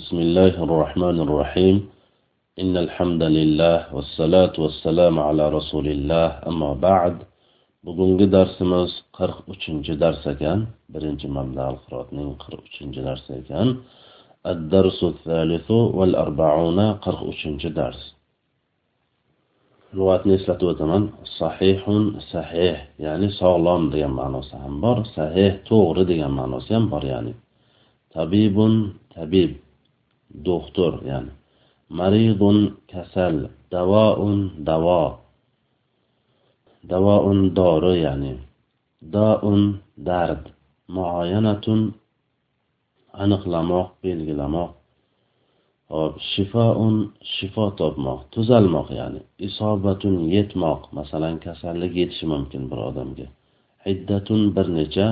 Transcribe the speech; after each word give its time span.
بسم 0.00 0.18
الله 0.26 0.54
الرحمن 0.66 1.16
الرحيم 1.26 1.76
إن 2.62 2.74
الحمد 2.84 3.22
لله 3.38 3.76
والصلاة 3.94 4.54
والسلام 4.64 5.14
على 5.28 5.44
رسول 5.58 5.86
الله 5.96 6.28
أما 6.50 6.70
بعد 6.88 7.16
bugungi 7.86 8.26
darsimiz 8.32 8.90
qirq 9.16 9.38
uchinchi 9.52 9.92
dars 10.02 10.22
ekan 10.32 10.58
birinchi 10.92 11.26
mabda 11.36 11.62
al 11.70 11.76
qirotning 11.84 12.30
qirq 12.42 12.60
uchinchi 12.68 13.00
darsi 13.08 13.30
ekan 13.40 13.68
ad-darsu 14.52 15.06
thalithu 15.24 15.78
val 15.98 16.12
arba'una 16.24 16.86
qirq 17.04 17.20
uchinchi 17.32 17.68
dars 17.78 18.00
lug'atni 19.96 20.32
eslatib 20.38 20.66
o'taman 20.72 21.02
sahihun 21.40 22.04
sahih 22.32 22.76
ya'ni 23.04 23.28
sog'lom 23.40 23.82
degan 23.92 24.12
ma'nosi 24.20 24.54
ham 24.62 24.74
bor 24.84 24.98
sahih 25.16 25.50
to'g'ri 25.68 26.02
degan 26.10 26.32
ma'nosi 26.40 26.70
ham 26.76 26.84
bor 26.92 27.02
ya'ni 27.12 27.32
tabibun 28.14 28.74
tabib 29.16 29.52
doktor 30.44 30.92
ya'ni. 31.10 31.32
Maridun 31.98 32.58
kasal 32.90 33.36
davoun 33.72 34.40
davo 34.66 35.04
davoun 36.90 37.38
dori 37.56 37.94
ya'ni. 38.06 38.34
Daun 39.14 39.62
dard 40.08 40.44
muoyanatun 40.94 41.80
aniqlamoq 43.22 43.88
belgilamoq. 44.02 44.72
Hop 45.92 46.14
shifoun 46.30 46.96
shifo 47.34 47.66
topmoq 47.78 48.20
tuzalmoq 48.32 48.88
ya'ni. 48.98 49.20
Isobatun 49.46 50.16
yetmoq 50.34 50.80
masalan 50.98 51.34
kasallik 51.46 51.92
yetishi 52.00 52.26
mumkin 52.32 52.62
bir 52.70 52.78
odamga. 52.88 53.26
Hiddatun 53.86 54.40
bir 54.56 54.66
necha 54.78 55.06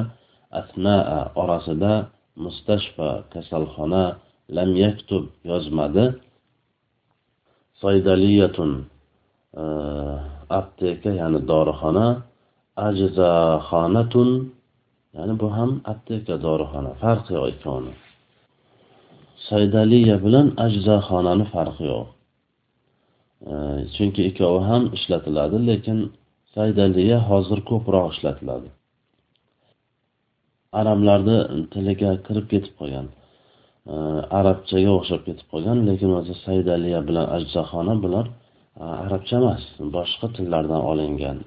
asnaa 0.60 1.20
orasida 1.42 1.92
mustashfa 2.44 3.08
kasalxona 3.32 4.04
lam 4.56 4.70
yaktub 4.84 5.24
yozmadi. 5.50 6.04
Soydaliyatun 7.82 8.70
e, 9.62 9.64
apteka 10.58 11.10
ya'ni 11.20 11.40
dorixona. 11.50 12.06
Ajzaxonatun 12.88 14.30
ya'ni 15.16 15.34
bu 15.40 15.48
ham 15.56 15.70
apteka 15.92 16.34
dorixona 16.46 16.92
farqi 17.02 17.30
yo'q 17.36 17.48
ikkovini 17.54 17.94
saydaliya 19.48 20.16
bilan 20.24 20.46
ajzaxonani 20.66 21.46
farqi 21.54 21.84
yo'q. 21.92 22.06
E, 23.50 23.54
chunki 23.94 24.22
ikkovi 24.30 24.60
ham 24.70 24.82
ishlatiladi 24.96 25.58
lekin 25.68 25.98
saydaliya 26.54 27.18
hozir 27.30 27.58
ko'proq 27.70 28.06
ishlatiladi. 28.14 28.68
Arablarni 30.80 31.38
tiliga 31.72 32.10
kirib 32.26 32.46
ketib 32.52 32.74
qolgan 32.80 33.06
Э, 33.92 33.96
arabchaga 34.38 34.92
o'xshab 34.98 35.22
ketib 35.26 35.46
qolgan 35.52 35.78
lekin 35.88 36.10
o'zi 36.18 36.34
saydaliya 36.44 37.00
bilan 37.08 37.26
ajzaxona 37.36 37.94
bular 38.04 38.26
э, 38.30 38.84
arabcha 39.04 39.34
emas 39.40 39.62
boshqa 39.96 40.26
tillardan 40.36 40.82
olingan. 40.90 41.38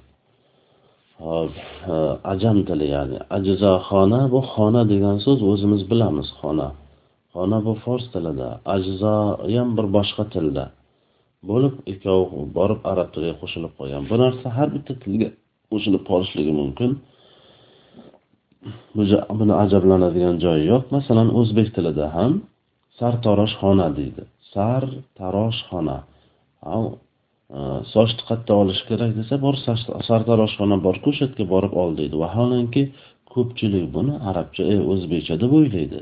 Hop 1.25 1.53
э, 1.93 1.95
ajam 2.33 2.57
tili 2.67 2.87
ya'ni. 2.95 3.17
Ajzaxona 3.37 4.21
bu 4.33 4.39
xona 4.53 4.81
degan 4.93 5.17
so'z 5.25 5.39
o'zimiz 5.51 5.81
bilamiz 5.91 6.27
xona. 6.39 6.69
Xona 7.33 7.57
bu 7.67 7.73
fors 7.83 8.05
tilida 8.13 8.49
ajzo 8.75 9.15
ham 9.55 9.69
bir 9.77 9.85
boshqa 9.97 10.23
tilda. 10.33 10.65
Bo'lib 11.49 11.75
ikkovi 11.93 12.41
borib 12.57 12.81
arab 12.91 13.07
tiliga 13.13 13.35
qo'shilib 13.41 13.73
qolgan. 13.79 14.03
Bu 14.09 14.15
narsa 14.23 14.47
har 14.57 14.67
bitta 14.75 14.93
tilga 15.03 15.29
qo'shilib 15.71 16.03
qolishligi 16.09 16.53
mumkin. 16.61 16.91
Buni 19.39 19.53
ajablanadigan 19.63 20.35
joyi 20.43 20.63
yo'q. 20.71 20.83
Masalan 20.95 21.29
o'zbek 21.39 21.67
tilida 21.75 22.05
ham 22.17 22.31
sartaroshxona 22.99 23.87
deydi. 23.99 24.23
Sartaroshxona 24.53 25.97
e, 26.71 26.75
sochni 27.93 28.23
qayerda 28.29 28.53
olish 28.61 28.81
kerak 28.89 29.11
desa 29.19 29.35
bor 29.45 29.55
sartaroshxona 30.09 30.77
borku 30.87 31.07
o'sha 31.13 31.25
yerga 31.27 31.45
borib 31.53 31.73
ol 31.81 31.91
deydi. 31.99 32.15
Vaholanki 32.23 32.83
ko'pchilik 33.33 33.85
buni 33.95 34.13
arabcha 34.29 34.63
e 34.73 34.75
o'zbekcha 34.91 35.35
deb 35.43 35.51
o'ylaydi 35.59 36.01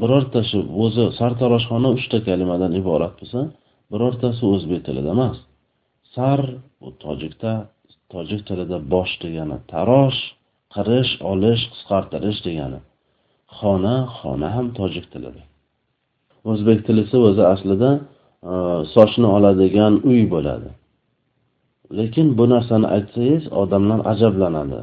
birorta 0.00 0.40
shu 0.50 0.58
o'zi 0.84 1.04
sartaroshxona 1.18 1.88
uchta 1.98 2.18
kalimadan 2.28 2.72
iborat 2.80 3.14
bo'lsa 3.20 3.40
birortasi 3.92 4.42
o'zbek 4.54 4.80
tilida 4.86 5.10
emas. 5.16 5.36
Sar 6.14 6.40
bu 6.80 6.88
tojikda 7.04 7.52
tojik 8.12 8.40
tilida 8.48 8.78
bosh 8.92 9.14
degani 9.22 9.56
tarosh 9.72 10.20
qirish 10.74 11.12
olish 11.32 11.62
qisqartirish 11.72 12.40
degani. 12.46 12.80
Xona 13.58 13.96
xona 14.18 14.48
ham 14.56 14.66
tojik 14.78 15.06
tilida. 15.12 15.42
O'zbek 16.50 16.78
tilisi 16.86 17.16
o'zi 17.28 17.44
aslida 17.54 17.90
e, 18.50 18.52
sochni 18.94 19.28
oladigan 19.36 19.94
uy 20.10 20.22
bo'ladi. 20.34 20.70
Lekin 21.98 22.26
bu 22.38 22.44
narsani 22.54 22.86
aytsangiz 22.96 23.44
odamlar 23.62 24.00
ajablanadi. 24.12 24.80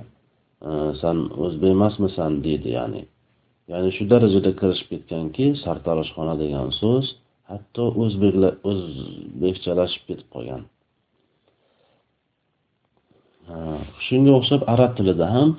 E, 0.67 0.69
San 1.01 1.17
o'zbek 1.43 1.71
emasmisan 1.77 2.31
deydi 2.45 2.69
ya'ni. 2.77 3.03
Ya'ni 3.71 3.89
shu 3.97 4.03
darajada 4.11 4.51
kirishib 4.59 4.87
ketganki 4.93 5.45
sartaroshxona 5.63 6.35
degan 6.43 6.67
so'z 6.81 7.05
hatto 7.49 7.83
o'zbeklar 8.03 8.53
o'zbekchalashib 8.69 10.03
ketib 10.09 10.29
qolgan. 10.35 10.61
Shunga 14.05 14.31
o'xshab 14.39 14.61
arab 14.73 14.91
tilida 14.97 15.25
ham 15.35 15.49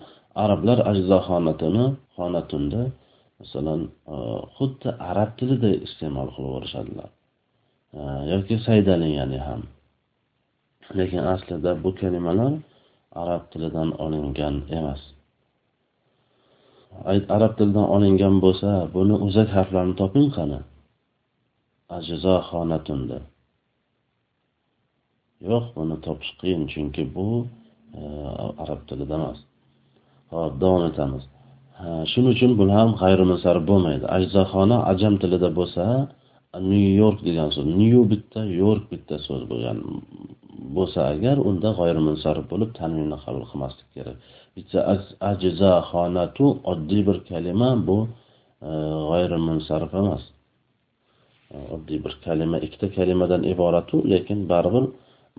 arablar 0.45 0.79
ajzoxonatini 0.91 1.85
xonatunda 2.17 2.83
masalan 3.41 3.81
e, 4.15 4.17
xuddi 4.57 4.89
arab 5.11 5.31
tilida 5.39 5.71
iste'mol 5.87 6.29
qilib 6.35 6.49
yuborishadilar. 6.49 7.11
Yoki 8.33 8.57
saydaliyani 8.67 9.39
ham. 9.47 9.63
Lekin 10.99 11.23
aslida 11.35 11.71
bu 11.85 11.91
kalimalar 12.01 12.53
arab 13.23 13.43
tilidan 13.53 13.89
olingan 14.05 14.57
emas. 14.79 15.03
Arab 17.37 17.53
tilidan 17.59 17.87
olingan 17.97 18.37
bo'lsa 18.45 18.71
buni 18.97 19.15
o'zak 19.27 19.49
harflarini 19.57 19.95
toping 20.01 20.29
qani? 20.37 20.61
Ajzo 21.97 22.37
xonatunda 22.51 23.19
yo'q 25.47 25.65
buni 25.77 25.97
topish 26.07 26.33
qiyin 26.41 26.63
chunki 26.73 27.03
bu 27.15 27.27
arab 28.63 28.81
tilida 28.89 29.15
emas 29.21 29.39
hop 30.33 30.55
davom 30.63 30.83
etamiz 30.91 31.25
shuning 32.11 32.33
uchun 32.37 32.53
buni 32.61 32.73
ham 32.79 32.91
g'ayrimusarrif 33.03 33.65
bo'lmaydi 33.71 34.05
ajzaxona 34.19 34.77
ajam 34.93 35.15
tilida 35.23 35.49
bo'lsa 35.59 35.85
nyu 36.71 36.91
york 37.03 37.19
degan 37.29 37.49
so'z 37.55 37.67
nyu 37.81 38.01
bitta 38.13 38.41
york 38.65 38.85
bitta 38.93 39.17
so'z 39.27 39.43
bo'lgan 39.51 39.79
bo'lsa 40.77 41.01
agar 41.13 41.37
unda 41.49 41.69
g'ayrimunsarrif 41.79 42.47
bo'lib 42.53 42.71
tanvinni 42.79 43.19
qabul 43.25 43.45
qilmaslik 43.51 43.89
kerak. 43.97 44.17
Bitta 44.57 44.79
ajzaxonatu 45.31 46.47
oddiy 46.73 47.03
bir 47.09 47.19
kalima 47.31 47.71
bu 47.89 47.99
g'ayrimunsarrif 49.11 49.93
emas 50.03 50.23
oddiy 51.75 51.99
bir 52.05 52.15
kalima 52.25 52.59
ikkita 52.67 52.89
kalimadan 52.97 53.43
iboratu 53.53 53.97
lekin 54.13 54.39
baribir 54.53 54.85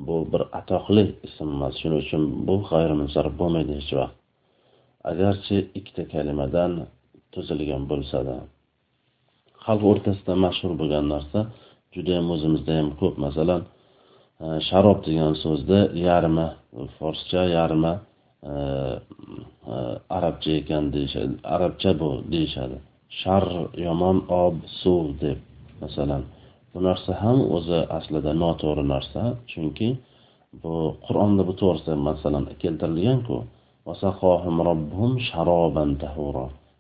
bu 0.08 0.16
bir 0.32 0.42
atoqli 0.60 1.04
ism 1.28 1.48
emas 1.56 1.76
shuning 1.82 2.00
uchun 2.06 2.24
bu 2.48 2.56
g'ayrimunsarrif 2.70 3.36
bo'lmaydi 3.42 3.72
hech 3.80 3.92
vaqt. 4.00 4.16
Agarchi 5.12 5.58
ikkita 5.80 6.04
kalimadan 6.14 6.72
tuzilgan 7.34 7.84
bo'lsada 7.92 8.36
xalq 9.66 9.84
o'rtasida 9.92 10.34
mashhur 10.46 10.72
bo'lgan 10.80 11.06
narsa 11.14 11.40
judayam 11.96 12.28
o'zimizda 12.36 12.74
ham 12.80 12.90
ko'p. 13.02 13.16
Masalan 13.26 13.62
e, 14.44 14.46
sharob 14.70 15.00
degan 15.08 15.34
so'zni 15.44 15.82
yarmi 16.08 16.48
forscha 16.98 17.44
yarmi 17.58 17.94
e, 18.52 18.54
e, 19.74 19.76
arabcha 20.18 20.52
ekan 20.62 20.84
deyishadi 20.96 21.34
arabcha 21.56 21.92
bu 22.02 22.10
deyishadi. 22.34 22.78
Shar 23.20 23.46
yomon 23.86 24.18
ob 24.44 24.56
suv 24.82 25.04
deb 25.24 25.40
masalan. 25.84 26.24
Bu 26.72 26.80
narsa 26.88 27.12
ham 27.22 27.38
o'zi 27.56 27.80
aslida 27.98 28.32
noto'g'ri 28.44 28.84
narsa 28.94 29.22
chunki 29.52 29.90
bu 30.62 30.74
qur'onda 31.06 31.42
bu 31.50 31.54
to'g'risida 31.62 31.96
masalan 32.10 32.44
keltirilganku 32.62 33.38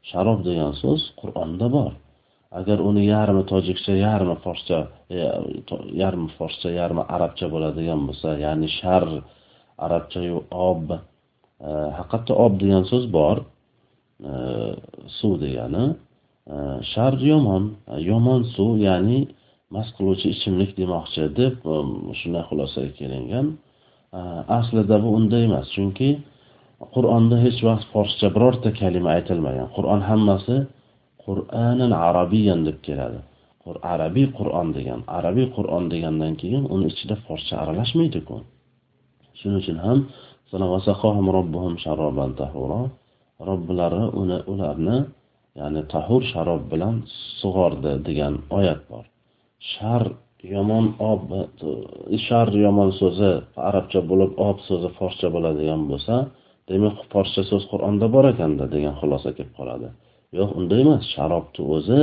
sharob 0.10 0.40
degan 0.48 0.74
so'z 0.82 1.02
qur'onda 1.22 1.68
bor. 1.78 1.92
Agar 2.60 2.78
uni 2.90 3.04
yarmi 3.14 3.44
tojikcha 3.52 3.94
yarmi 4.08 4.36
forscha 4.46 4.80
e, 5.16 5.18
yarmi 6.02 6.30
forscha 6.38 6.70
yarmi 6.80 7.04
arabcha 7.16 7.46
bo'ladigan 7.54 8.02
bo'lsa 8.08 8.30
ya'ni 8.46 8.70
shar 8.80 9.06
arabchayu 9.86 10.38
ob 10.70 10.86
e, 10.96 11.00
haqiqatda 11.98 12.34
ob 12.46 12.54
degan 12.62 12.84
so'z 12.92 13.06
bor. 13.18 13.38
E, 14.30 14.34
suv 15.18 15.34
degani 15.44 15.86
shar 16.92 17.14
yomon 17.32 17.64
yomon 18.10 18.42
suv 18.56 18.72
ya'ni 18.88 19.20
mast 19.76 19.92
qiluvchi 19.98 20.28
ichimlik 20.36 20.72
demoqchi 20.82 21.24
deb 21.40 21.56
um, 21.74 21.90
shunday 22.20 22.44
xulosaga 22.50 22.92
kelingan. 23.00 23.48
Uh, 24.18 24.42
aslida 24.60 24.96
bu 25.04 25.10
unday 25.18 25.44
emas 25.50 25.68
chunki 25.76 26.10
qur'onda 26.94 27.36
hech 27.46 27.60
vaqt 27.68 27.86
forscha 27.94 28.28
birorta 28.36 28.70
kalima 28.80 29.10
aytilmagan. 29.18 29.68
Qur'on 29.76 30.02
hammasi 30.10 30.56
qur'anan 31.26 31.92
arabiyan 32.08 32.60
deb 32.68 32.78
keladi. 32.88 33.20
Arabiy 33.94 34.28
qur'on 34.38 34.68
degan 34.78 35.00
arabiy 35.18 35.48
qur'on 35.56 35.84
degandan 35.94 36.34
keyin 36.42 36.64
uni 36.74 36.86
ichida 36.92 37.16
forscha 37.26 37.54
aralashmaydiku 37.62 38.36
shuning 39.40 39.60
uchun 39.62 39.78
ham 39.86 40.00
robbilari 43.50 44.04
uni 44.22 44.38
ularni 44.52 44.98
ya'ni 45.60 45.82
tahur 45.94 46.22
sharob 46.32 46.62
bilan 46.72 46.96
sug'ordi 47.40 47.94
degan 48.08 48.34
oyat 48.58 48.82
bor. 48.92 49.06
Shar 49.74 50.04
yomon 50.54 50.86
ob 51.12 51.24
shar 52.28 52.48
yomon 52.66 52.90
so'zi 53.02 53.32
arabcha 53.70 54.00
bo'lib 54.12 54.32
ob 54.50 54.58
so'zi 54.68 54.90
forscha 55.00 55.28
bo'ladigan 55.36 55.82
bo'lsa 55.92 56.16
demak 56.70 56.98
forscha 57.14 57.42
so'z 57.52 57.64
qur'onda 57.72 58.08
bor 58.16 58.26
ekanda 58.34 58.66
degan 58.76 58.96
xulosa 59.02 59.30
kelib 59.38 59.54
qoladi. 59.60 59.88
Yo'q 60.38 60.50
unday 60.60 60.80
emas 60.86 61.04
sharobni 61.14 61.62
o'zi 61.76 62.02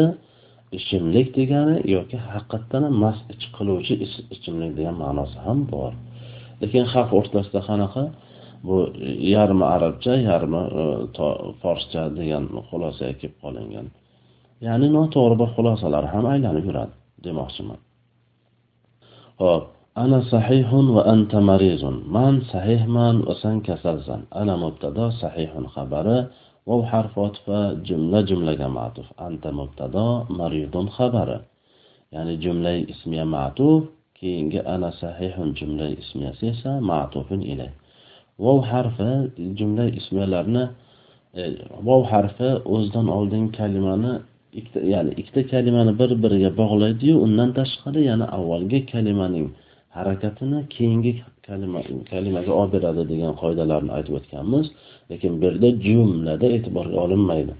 ichimlik 0.78 1.28
degani 1.38 1.76
yoki 1.94 2.18
haqiqatdan 2.32 2.82
ham 2.86 2.94
mast 3.04 3.24
ich 3.34 3.44
qiluvchi 3.56 3.94
ichimlik 4.34 4.72
degan 4.78 4.96
ma'nosi 5.04 5.38
ham 5.46 5.58
bor. 5.72 5.92
Lekin 6.60 6.84
xalq 6.92 7.10
o'rtasida 7.18 7.60
qanaqa? 7.70 8.04
Bu 8.66 8.76
yarmi 9.34 9.66
arabcha 9.76 10.12
yarmi 10.30 10.62
e, 10.80 10.84
forscha 11.62 12.02
degan 12.18 12.44
xulosaga 12.68 13.14
kelib 13.20 13.36
qolingan. 13.44 13.86
Ya'ni 14.66 14.88
noto'g'ri 14.96 15.36
bir 15.42 15.48
xulosalar 15.56 16.04
ham 16.14 16.24
aylanib 16.34 16.64
yuradi. 16.70 16.94
Demoqchiman. 17.24 17.80
Ho'p 19.40 19.64
ana 20.02 20.18
sahihun 20.32 20.86
va 20.96 21.02
anta 21.14 21.38
marizun. 21.50 21.96
Man 22.16 22.34
sahihman 22.52 23.16
va 23.26 23.34
san 23.42 23.56
kasalsan. 23.66 24.20
Ana 24.40 24.54
mubtado 24.64 25.06
sahihun 25.22 25.64
xabari. 25.74 26.18
Vav 26.68 26.80
harfi 26.92 27.18
otifa 27.26 27.60
jumla 27.88 28.20
jumlaga 28.28 28.68
ma'tuf. 28.78 29.06
Anta 29.26 29.50
mubtado 29.58 30.06
maridun 30.38 30.86
xabari. 30.96 31.38
Ya'ni 32.14 32.34
jumla 32.44 32.70
ismiya 32.92 33.24
ma'tuf 33.36 33.82
keyingi 34.18 34.60
ana 34.74 34.90
sahihun 35.02 35.48
jumla 35.58 35.86
ismiyasi 36.02 36.44
esa 36.54 36.72
ma'tufun 36.90 37.40
ilay. 37.52 37.72
Vov 38.44 38.60
harfi 38.70 39.10
jumla 39.58 39.84
ismiyalarni 39.98 40.64
e, 41.40 41.42
vov 41.86 42.02
harfi 42.12 42.50
o'zidan 42.74 43.06
oldingi 43.16 43.50
kalimani 43.58 44.12
ikkita 44.58 44.80
ya'ni 44.92 45.12
ikkita 45.20 45.40
kalimani 45.52 45.92
bir 46.00 46.10
biriga 46.22 46.50
bog'laydiyu 46.60 47.14
undan 47.26 47.50
tashqari 47.58 48.00
yana 48.10 48.26
avvalgi 48.36 48.78
kalimaning 48.92 49.46
harakatini 49.96 50.58
keyingi 50.74 51.12
kalima 51.46 51.80
kalimaga 52.10 52.52
olib 52.60 52.72
beradi 52.74 53.02
degan 53.12 53.32
qoidalarni 53.42 53.90
aytib 53.96 54.14
o'tganmiz. 54.18 54.66
Lekin 55.10 55.32
bu 55.38 55.42
yerda 55.46 55.68
jumlada 55.86 56.46
e'tiborga 56.56 56.96
olinmaydi. 57.04 57.52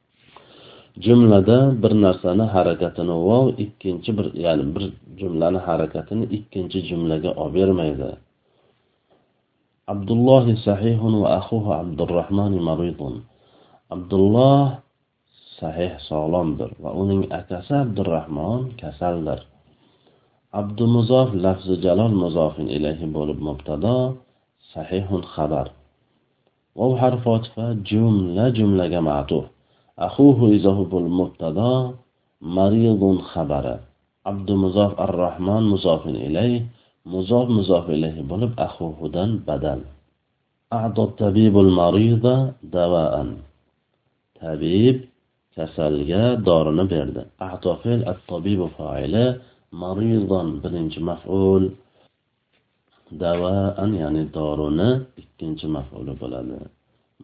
Jumlada 1.05 1.57
bir 1.83 1.93
narsani 2.05 2.45
harakatini 2.55 3.15
vov 3.29 3.47
ikkinchi 3.65 4.11
bir 4.19 4.27
ya'ni 4.45 4.65
bir 4.75 4.85
jumlani 5.21 5.61
harakatini 5.69 6.25
ikkinchi 6.37 6.79
jumlaga 6.89 7.31
olib 7.43 7.55
bermaydi. 7.59 8.09
Abdulloh 9.93 10.45
sahihun 10.67 11.15
va 11.23 11.29
ahuhu 11.41 11.71
abdurahmon 11.83 12.53
maridun. 12.69 13.15
Abdulloh 13.95 14.65
sahih 15.59 15.93
sog'lomdir 16.09 16.71
va 16.83 16.91
uning 17.03 17.23
akasi 17.41 17.75
abdurahmon 17.85 18.61
kasaldir. 18.81 19.41
Abdumuzof 20.61 21.29
lafzi 21.45 21.75
jalol 21.85 22.13
muzofin 22.23 22.69
ilayhi 22.77 23.07
bo'lib 23.17 23.39
mubtado 23.49 23.97
sahihun 24.73 25.23
xabar. 25.35 25.67
Vav 26.79 26.93
harfi 27.03 27.29
otifa 27.37 27.67
jumla 27.89 28.47
jumlaga 28.57 29.01
ma'tuf. 29.09 29.45
Ahuhu 30.07 30.45
izohu 30.57 30.85
bo'l 30.93 31.09
mubtado 31.19 31.73
maridun 32.57 33.17
xabari. 33.31 33.77
Abdumuzof 34.31 34.93
ar 35.05 35.13
rahmon 35.25 35.65
muzofin 35.73 36.17
ilayh 36.27 36.55
muzof 37.13 37.47
muzof 37.57 37.85
ilayhi 37.97 38.23
bo'lib 38.31 38.53
ahuhudan 38.67 39.31
badal. 39.49 39.81
A'dod 40.81 41.11
tabibul 41.21 41.71
marida 41.81 42.35
davaan. 42.75 43.29
Tabib 44.41 44.97
kasalga 45.57 46.23
dorini 46.49 46.85
berdi. 46.93 47.23
A'tofil 47.49 48.01
at-tabibu 48.13 48.67
fa'ili 48.77 49.27
maridon 49.83 50.49
birinchi 50.63 51.01
maf'ul. 51.11 51.65
Davaan 53.23 53.91
ya'ni 54.03 54.23
dorini 54.37 54.91
ikkinchi 55.23 55.67
maf'uli 55.77 56.13
bo'ladi. 56.23 56.59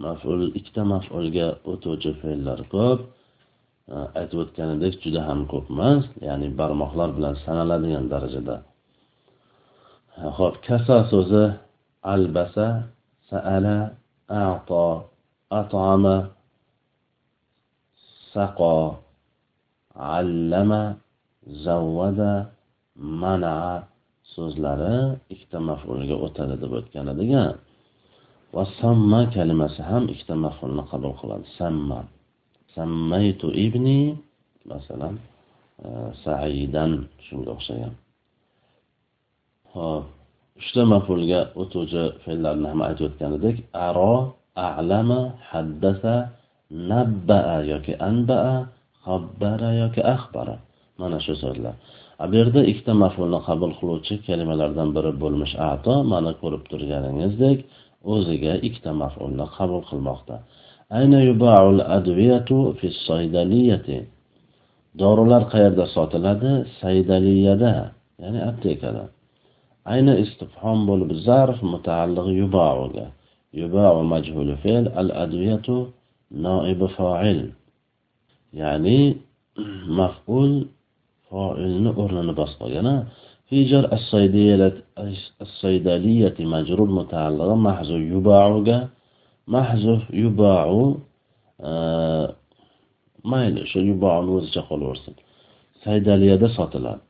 Maf'ul 0.04 0.42
ikkita 0.58 0.82
maf'ulga 0.94 1.46
o'tuvchi 1.70 2.10
fe'llar 2.20 2.60
ko'p. 2.74 3.00
Aytib 4.18 4.38
o'tganidek 4.44 4.94
juda 5.04 5.20
ham 5.28 5.40
ko'p 5.52 5.66
emas 5.74 6.04
ya'ni 6.26 6.48
barmoqlar 6.60 7.10
bilan 7.16 7.34
sanaladigan 7.44 8.04
darajada. 8.12 8.56
Ho'p 10.38 10.54
kasa 10.66 10.96
so'zi 11.12 11.44
albasa 12.14 12.68
saala 13.30 13.76
a'to 14.44 14.86
at'ama 15.60 16.16
سقى 18.34 18.78
allama 19.94 20.96
zavvada 21.64 22.32
mana 22.96 23.84
so'zlari 24.34 24.96
ikkita 25.32 25.58
maf'ulga 25.70 26.16
o'tadi 26.26 26.54
deb 26.62 26.72
o'tgan 26.78 27.06
edik 27.12 27.30
va 28.54 28.64
samma 28.80 29.20
kalimasi 29.36 29.80
ham 29.90 30.04
ikkita 30.12 30.34
maf'ulni 30.46 30.84
qabul 30.90 31.12
qiladi. 31.20 31.46
Samma. 31.60 32.00
Sammaytu 32.74 33.46
ibni 33.66 34.00
masalan 34.70 35.14
e, 35.84 35.88
saidan 36.24 36.92
shunga 37.26 37.50
o'xshagan. 37.56 37.94
Hop 39.72 40.04
uchta 40.60 40.82
maf'ulga 40.94 41.40
o'tuvchi 41.62 42.02
fe'llarni 42.24 42.66
ham 42.72 42.80
aytib 42.88 43.04
o'tgan 43.08 43.32
edik. 43.38 43.56
Aro 43.88 44.14
a'lama 44.68 45.20
haddasa 45.50 46.14
nabbaa 46.90 47.58
yoki 47.72 47.92
anbaa 48.08 48.54
xabbara 49.04 49.70
yoki 49.82 50.02
axbara. 50.14 50.56
Mana 51.00 51.18
shu 51.24 51.34
so'zlar. 51.42 51.74
Bu 52.30 52.34
yerda 52.40 52.60
ikkita 52.70 52.92
maf'ulni 53.04 53.40
qabul 53.48 53.72
qiluvchi 53.78 54.14
kalimalardan 54.26 54.88
biri 54.96 55.12
bo'lmish 55.22 55.54
ato 55.72 55.94
mana 56.12 56.30
ko'rib 56.40 56.62
turganingizdek 56.70 57.58
o'ziga 58.14 58.54
ikkita 58.66 58.92
maf'ulni 59.02 59.46
qabul 59.56 59.82
qilmoqda. 59.90 60.36
Ayna 60.98 61.18
yubaul 61.28 61.80
adviyatu 61.98 62.58
fi 62.78 62.86
saydaliyati. 63.06 63.98
Dorilar 65.00 65.42
qayerda 65.52 65.84
sotiladi? 65.96 66.52
Saydaliyada 66.80 67.72
ya'ni 68.22 68.40
aptekada. 68.50 69.04
Ayni 69.92 70.14
istifhom 70.24 70.78
bo'lib 70.88 71.10
zarf 71.26 71.58
mutaalliq 71.72 72.28
yubauga. 72.40 73.06
Yubau 73.60 73.96
majhul 74.12 74.50
fe'l 74.62 74.84
al 75.00 75.08
adviyatu 75.24 75.76
noibi 76.45 76.87
fa'il 76.97 77.41
ya'ni 78.61 78.99
maf'ul 79.99 80.53
fa'ilni 81.29 81.91
o'rnini 82.01 82.33
bosib 82.39 82.57
qolgan 82.63 82.89
في 83.49 83.63
جر 83.71 83.85
الصيدلية 85.41 86.37
مجرور 86.39 86.89
متعلق 86.99 87.49
محذوف 87.67 88.01
يباع 88.13 88.45
محذوف 89.47 90.03
يباع 90.23 90.67
mayli 93.31 93.59
o'sha 93.65 93.79
yuboani 93.89 94.29
o'zicha 94.37 94.61
qolaversin 94.69 95.15
saydaliyada 95.83 96.47
sotiladi 96.57 97.01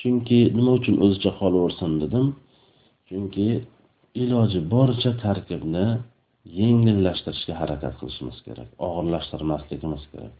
chunki 0.00 0.38
nima 0.56 0.70
uchun 0.78 0.96
o'zicha 1.04 1.30
qolaversin 1.40 1.92
dedim 2.02 2.26
chunki 3.08 3.48
iloji 4.22 4.60
boricha 4.72 5.10
tarkibni 5.24 5.86
yengillashtirishga 6.59 7.53
harakat 7.61 7.93
qilishimiz 7.99 8.37
kerak 8.45 8.69
og'irlashtirmasligimiz 8.85 10.03
kerak. 10.11 10.33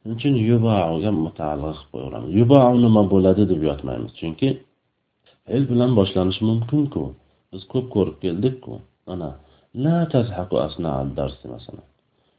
Shuning 0.00 0.16
uchun 0.18 0.34
yubaoga 0.50 1.10
mutaalliq 1.26 1.78
qilib 1.78 1.90
qo'yaveramiz. 1.92 2.30
Yubao 2.40 2.72
nima 2.84 3.02
bo'ladi 3.12 3.42
deb 3.52 3.60
yotmaymiz 3.68 4.12
chunki 4.20 4.48
el 5.54 5.62
bilan 5.70 5.90
boshlanishi 5.98 6.42
mumkinku. 6.50 7.04
Biz 7.52 7.62
ko'p 7.72 7.86
ko'rib 7.94 8.16
keldikku. 8.24 8.72
Mana 9.08 9.28
la 9.84 9.96
tazhaqu 10.14 10.56
asna 10.66 10.92
darsi 11.18 11.46
masalan. 11.54 11.86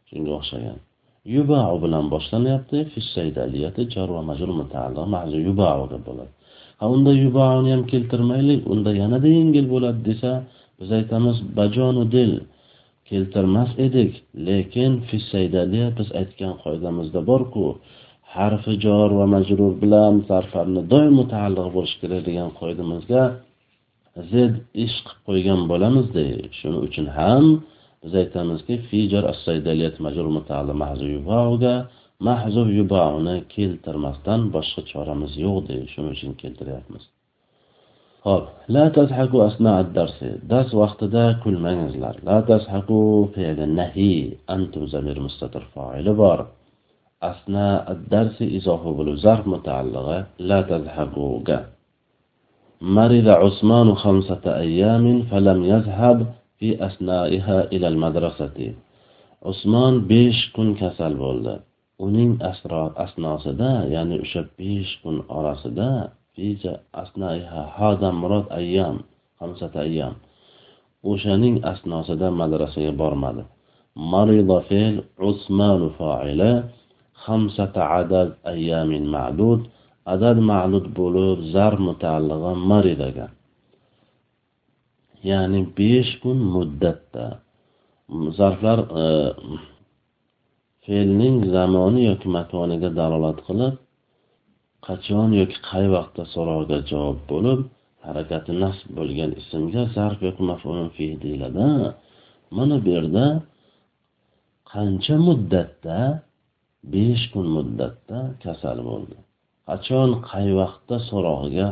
Shunga 0.09 0.31
o'xshagan. 0.39 0.77
Yubao 1.35 1.75
bilan 1.83 2.05
boshlanyapti 2.13 2.77
jar 3.93 4.09
va 4.15 4.21
majrur 4.29 4.51
mutaalliq 4.61 5.05
mahzu 5.15 5.37
yubao 5.47 5.83
bo'ladi. 6.07 6.31
Ha 6.79 6.85
unda 6.95 7.11
yubaoni 7.23 7.69
ham 7.73 7.83
keltirmaylik 7.91 8.61
unda 8.73 8.91
yanada 9.01 9.27
yengil 9.37 9.65
bo'ladi 9.73 9.99
desa 10.09 10.31
biz 10.79 10.89
aytamiz 10.99 11.37
bajonu 11.59 12.03
dil. 12.15 12.33
Keltirmas 13.09 13.71
edik 13.85 14.13
lekin 14.47 14.91
fisaydaliya 15.09 15.87
biz 15.97 16.09
aytgan 16.21 16.53
qoidamizda 16.63 17.19
borku 17.29 17.65
harfi 18.35 18.73
jor 18.85 19.09
va 19.19 19.25
majrur 19.35 19.73
bilan 19.83 20.13
zarfarni 20.29 20.81
doim 20.93 21.13
mutaalliq 21.21 21.67
bo'lishi 21.75 21.97
kerak 22.01 22.21
degan 22.29 22.49
qoidamizga 22.59 23.23
zid 24.31 24.53
ish 24.85 24.97
qilib 25.05 25.21
qo'ygan 25.27 25.61
bo'lamizda 25.71 26.23
shuning 26.59 26.81
uchun 26.87 27.07
ham 27.17 27.45
biz 28.01 28.13
aytamizki 28.23 28.75
fijar 28.89 29.23
as 29.33 29.39
majrur 30.05 30.27
mutaalliq 30.37 30.75
mahzu 30.83 31.07
mahzub 32.27 32.67
yubauni 32.79 33.35
keltirmasdan 33.55 34.41
boshqa 34.55 34.81
choramiz 34.91 35.33
yo'q 35.45 35.57
deydi 35.67 35.87
shuning 35.93 36.13
uchun 36.17 36.31
keltiryapmiz. 36.41 37.03
Ho'p 38.27 38.45
la 38.75 38.85
tazhaku 38.97 39.37
asna 39.49 39.73
darsi 39.97 40.29
dars 40.51 40.69
vaqtida 40.81 41.25
kulmangizlar 41.43 42.15
la 42.27 42.37
tazhaku 42.49 42.99
fe'li 43.35 43.65
nahi 43.79 44.13
antum 44.55 44.83
zamir 44.93 45.17
mustatir 45.25 45.63
fa'ili 45.73 46.13
bor 46.21 46.39
asna 47.31 47.67
darsi 48.13 48.45
izofa 48.59 48.89
bo'lib 48.97 49.17
zarf 49.25 49.43
mutaallig'i 49.53 50.19
la 50.49 50.59
tazhakuga 50.71 51.59
مرض 52.81 53.27
عثمان 53.27 53.95
خمسة 53.95 54.45
أيام 54.65 55.23
فلم 55.23 55.59
يذهب 55.63 56.17
في 56.57 56.85
أثنائها 56.85 57.57
إلى 57.73 57.87
المدرسة 57.87 58.57
عثمان 59.45 60.07
besh 60.07 60.41
kun 60.55 60.69
kasal 60.79 61.13
bo'ldi 61.23 61.59
uning 61.99 62.31
asnosida 63.03 63.71
ya'ni 63.93 64.15
o'sha 64.23 64.41
besh 64.57 64.91
kun 65.03 65.15
orasida 65.37 65.89
hada 67.77 68.09
murod 68.21 68.45
ayyam 68.59 69.03
hamsata 69.39 69.79
ayyam. 69.87 70.15
O'shaning 71.09 71.55
asnosida 71.71 72.27
madrasaga 72.41 72.93
bormadi. 73.01 73.43
Marida 74.11 74.59
fe'l 74.69 74.95
usmanu 75.29 75.87
fa'ila 75.99 76.51
hamsata 77.25 77.81
adad 78.01 78.29
ayyamin 78.51 79.05
ma'dud. 79.15 79.61
Adad 80.13 80.37
ma'lud 80.51 80.85
bo'lib 80.99 81.39
zar 81.53 81.73
mutaallig'i 81.87 82.53
maridaga. 82.71 83.27
Ya'ni 85.29 85.59
besh 85.77 86.11
kun 86.21 86.37
muddatda. 86.53 87.25
Zarflar 88.37 88.79
e, 89.03 89.05
fe'lning 90.85 91.37
zamoni 91.55 92.01
yoki 92.09 92.27
makoniga 92.37 92.89
dalolat 92.99 93.37
qilib 93.47 93.73
qachon 94.89 95.29
yoki 95.39 95.57
qay 95.69 95.85
vaqtda 95.95 96.23
so'rovga 96.33 96.77
javob 96.91 97.19
bo'lib 97.31 97.59
harakati 98.05 98.51
nasb 98.63 98.87
bo'lgan 98.97 99.31
ismga 99.41 99.83
zarf 99.95 100.19
yoki 100.27 100.41
mafulun 100.51 100.89
fi 100.95 101.05
deyiladi. 101.23 101.65
Mana 102.57 102.75
bu 102.83 102.89
yerda 102.95 103.25
qancha 104.71 105.15
muddatda 105.27 105.99
besh 106.93 107.25
kun 107.33 107.45
muddatda 107.55 108.19
kasal 108.43 108.77
bo'ldi. 108.89 109.17
Qachon 109.67 110.09
qay 110.29 110.47
vaqtda 110.59 110.97
so'rog'iga 111.09 111.67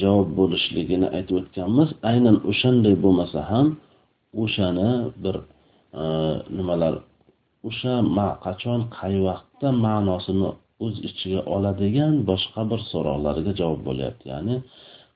javob 0.00 0.28
bo'lishligini 0.38 1.08
aytib 1.16 1.36
o'tganmiz. 1.40 1.88
Aynan 2.10 2.36
o'shanday 2.50 2.94
bo'lmasa 3.04 3.40
ham 3.50 3.66
o'shani 4.42 4.90
bir 5.22 5.36
e, 6.00 6.04
nimalar 6.56 6.94
o'sha 7.68 7.94
qachon 8.46 8.80
qay 8.98 9.14
vaqtda 9.28 9.68
ma'nosini 9.84 10.50
o'z 10.85 10.95
ichiga 11.09 11.41
oladigan 11.55 12.13
boshqa 12.29 12.61
bir 12.71 12.81
so'roqlarga 12.91 13.51
javob 13.59 13.81
bo'lyapti 13.89 14.25
ya'ni 14.33 14.55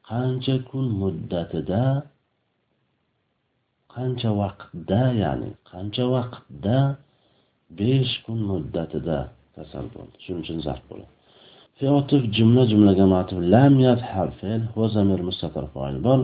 qancha 0.10 0.55
kun 0.69 0.86
muddatida 1.01 1.83
qancha 3.95 4.31
vaqtda 4.41 5.01
ya'ni 5.24 5.50
qancha 5.72 6.05
vaqtda 6.15 6.77
besh 7.79 8.13
kun 8.25 8.39
muddatida 8.51 9.19
kasal 9.55 9.86
bo'ldi 9.95 10.15
shuning 10.24 10.43
uchun 10.45 10.60
zarf 10.67 10.86
bo'ladi 10.91 11.12
في 11.77 11.86
جملة 12.38 12.65
جملة 12.72 12.93
جماعة 12.93 13.31
لم 13.33 13.74
يذهب 13.79 14.29
فعل 14.39 14.62
هو 14.77 14.81
ضمير 14.88 15.22
مستتر 15.29 15.65
فاعل 15.74 15.95
بل 16.07 16.22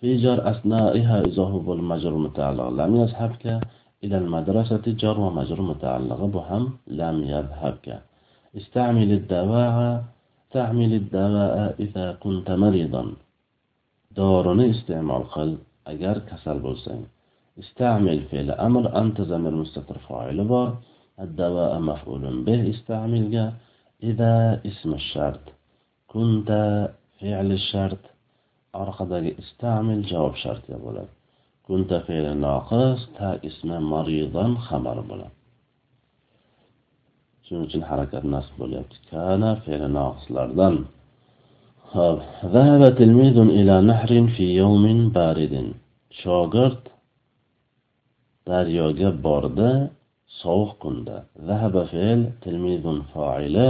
في 0.00 0.16
جر 0.16 0.50
أثنائها 0.50 1.16
إذا 1.28 1.42
هو 1.42 1.72
المجرور 1.72 2.18
متعلق 2.18 2.68
لم 2.80 2.96
يذهب 3.00 3.32
إلى 4.04 4.16
المدرسة 4.18 4.84
جر 4.86 5.20
ومجرور 5.20 5.62
متعلق 5.72 6.20
بهم 6.24 6.62
لم 6.86 7.16
يذهب 7.34 7.74
استعمل 8.59 9.09
الدواء 9.19 10.03
تعمل 10.55 10.91
الدواء 11.01 11.75
إذا 11.79 12.07
كنت 12.23 12.47
مريضا. 12.51 13.03
دورني 14.17 14.65
استعمال 14.75 15.23
قل 15.33 15.57
أجر 15.87 16.17
كسل 16.27 16.59
بولسين 16.59 17.03
استعمل 17.59 18.19
فعل 18.29 18.51
أمر 18.67 18.83
أنت 19.01 19.21
زمير 19.21 19.53
مستتر 19.61 19.97
فاعل 19.97 20.43
بار. 20.51 20.69
الدواء 21.25 21.79
مفعول 21.79 22.23
به 22.47 22.69
استعمل 22.69 23.23
جا 23.31 23.45
إذا 24.03 24.61
اسم 24.69 24.93
الشرط. 24.93 25.45
كنت 26.13 26.49
فعل 27.19 27.51
الشرط. 27.51 28.03
orqadagi 28.83 29.31
istamil 29.43 30.01
javob 30.11 30.35
shartiga 30.43 30.77
bo'ladi 30.85 31.11
kunta 31.67 31.97
fe'li 32.07 32.33
noqis 32.45 32.99
ta 33.17 33.29
ismi 33.49 33.77
maridan 33.93 34.51
xabar 34.67 34.97
bo'ladi 35.09 35.35
Şunun 37.45 37.65
için 37.69 37.81
harakat 37.89 38.23
nasip 38.33 38.55
bo'lyapti. 38.61 38.95
Kana 39.11 39.51
fe'li 39.63 39.87
naqislardan. 39.99 40.75
Hop. 41.93 42.19
Zahaba 42.53 42.89
tilmizun 42.99 43.49
ila 43.59 43.75
nahrin 43.89 44.27
fi 44.35 44.45
yawmin 44.61 44.99
baridin. 45.15 45.67
Shogird 46.19 46.83
daryoga 48.47 49.09
bordi 49.25 49.71
sovuq 50.41 50.71
kunda. 50.81 51.17
Zahaba 51.47 51.83
fe'l 51.93 52.19
tilmizun 52.43 52.97
fa'ila 53.13 53.67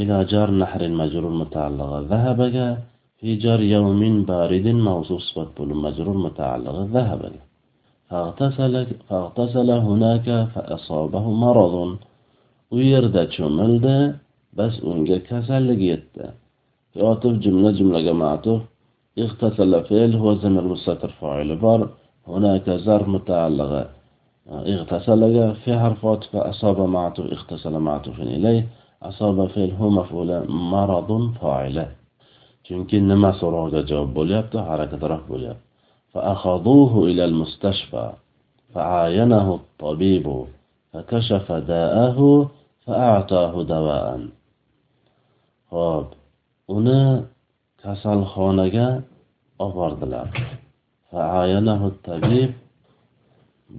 ila 0.00 0.16
jar 0.32 0.48
nahrin 0.62 0.94
majrur 1.00 1.34
mutaalliga 1.40 1.98
zahabaga 2.12 2.68
في 3.20 3.36
جر 3.36 3.60
يوم 3.60 4.24
بارد 4.24 4.66
موصوف 4.66 5.20
صفة 5.20 5.48
بول 5.56 5.70
مجرور 5.86 6.16
متعلق 6.26 6.76
ذهبا 6.96 7.30
فاغتسل, 8.08 8.74
فاغتسل 9.08 9.70
هناك 9.70 10.48
فأصابه 10.54 11.24
مرض 11.44 11.74
u 12.74 12.76
yerda 12.90 13.22
cho'mildi 13.34 13.96
bas 14.58 14.74
unga 14.90 15.18
kasallik 15.30 15.80
yetdi. 15.90 16.26
Yotib 17.00 17.34
jumla 17.44 17.70
jumlaga 17.78 18.14
ma'tuf 18.24 18.60
اغتسل 19.24 19.72
فعل 19.88 20.12
هو 20.22 20.34
زمن 20.34 20.64
مستتر 20.72 21.10
فاعل 21.20 21.56
بار 21.56 21.80
هناك 22.28 22.70
زر 22.70 23.02
متعلقة 23.08 23.82
اغتسل 24.74 25.22
في 25.62 25.70
حرف 25.78 26.06
عطف 26.06 26.36
أصاب 26.36 26.78
معطوف 26.80 27.26
اغتسل 27.36 27.74
معطوف 27.88 28.20
إليه 28.20 28.62
أصاب 29.02 29.46
فعل 29.54 29.70
هو 29.80 29.90
مفعول 29.90 30.30
مرض 30.48 31.10
فاعله 31.40 31.88
chunki 32.66 32.96
nima 33.10 33.30
so'rovga 33.40 33.80
javob 33.90 34.10
bo'lyapti 34.18 34.58
harakatroq 34.68 35.22
bo'lyapti. 35.32 35.70
فأخذوه 36.14 37.04
إلى 37.04 37.24
المستشفى 37.24 38.12
فعاينه 38.74 39.54
الطبيب 39.54 40.44
فكشف 40.92 41.52
داءه 41.52 42.50
ho'p 45.72 46.08
uni 46.76 47.02
kasalxonaga 47.82 48.88
olib 49.62 49.76
bordilar 49.80 50.26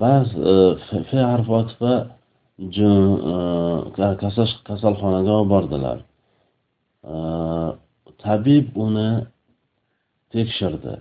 ba'zi 0.01 0.39
fe 1.09 1.19
harfi 1.31 1.51
otifa 1.61 1.93
kasalxonaga 4.67 5.31
olib 5.39 5.49
bordilar 5.53 5.99
e, 7.11 7.13
tabib 8.23 8.65
uni 8.85 9.09
tekshirdi. 10.33 10.95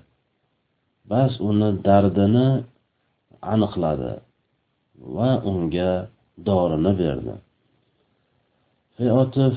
Bas 1.11 1.33
uni 1.51 1.69
dardini 1.87 2.49
aniqladi 3.53 4.15
va 5.17 5.31
unga 5.51 5.93
dorini 6.49 6.93
berdi. 7.03 7.35
عطف 9.09 9.53